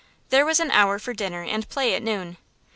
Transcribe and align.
There 0.29 0.47
was 0.47 0.59
an 0.59 0.71
hour 0.71 0.97
for 0.97 1.13
dinner 1.13 1.43
and 1.43 1.69
play 1.69 1.93
at 1.93 2.01
noon. 2.01 2.37